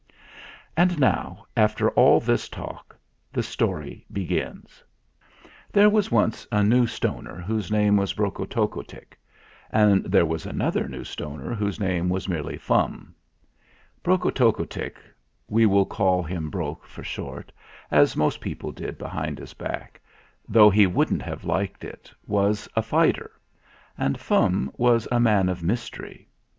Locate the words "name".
7.69-7.97, 11.79-12.09